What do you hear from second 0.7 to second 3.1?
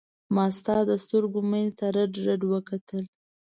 د سترګو منځ ته رډ رډ وکتل.